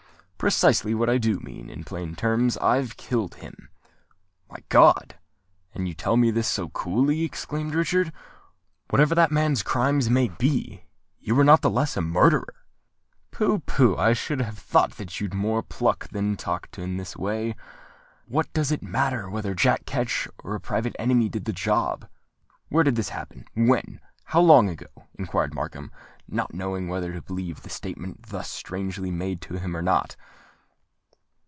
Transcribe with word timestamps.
"Precisely 0.43 0.95
what 0.95 1.07
I 1.07 1.19
do 1.19 1.39
mean: 1.39 1.69
in 1.69 1.83
plain 1.83 2.15
terms, 2.15 2.57
I've 2.57 2.97
killed 2.97 3.35
him." 3.35 3.69
"My 4.49 4.57
God! 4.69 5.19
and 5.71 5.87
you 5.87 5.93
tell 5.93 6.17
me 6.17 6.31
this 6.31 6.47
so 6.47 6.69
coolly!" 6.69 7.23
exclaimed 7.23 7.75
Richard. 7.75 8.11
"Whatever 8.89 9.13
that 9.13 9.31
man's 9.31 9.61
crimes 9.61 10.09
may 10.09 10.29
be, 10.29 10.85
you 11.19 11.39
are 11.39 11.43
not 11.43 11.61
the 11.61 11.69
less 11.69 11.95
a 11.95 12.01
murderer!" 12.01 12.55
"Pooh—pooh! 13.29 13.95
I 13.97 14.13
should 14.13 14.41
have 14.41 14.57
thought 14.57 15.19
you'd 15.19 15.35
more 15.35 15.61
pluck 15.61 16.07
than 16.09 16.35
to 16.35 16.43
talk 16.43 16.69
in 16.79 16.97
this 16.97 17.15
way. 17.15 17.55
What 18.25 18.51
does 18.51 18.71
it 18.71 18.81
matter 18.81 19.29
whether 19.29 19.53
Jack 19.53 19.85
Ketch 19.85 20.27
or 20.43 20.55
a 20.55 20.59
private 20.59 20.95
enemy 20.97 21.29
did 21.29 21.45
the 21.45 21.53
job?" 21.53 22.09
"Where 22.67 22.83
did 22.83 22.95
this 22.95 23.09
happen? 23.09 23.45
when?—how 23.53 24.41
long 24.41 24.69
ago?" 24.69 24.87
inquired 25.19 25.53
Markham, 25.53 25.91
not 26.33 26.53
knowing 26.53 26.87
whether 26.87 27.11
to 27.11 27.21
believe 27.21 27.61
the 27.61 27.69
statement 27.69 28.27
thus 28.27 28.49
strangely 28.49 29.11
made 29.11 29.41
to 29.41 29.55
him, 29.55 29.75
or 29.75 29.81
not. 29.81 30.15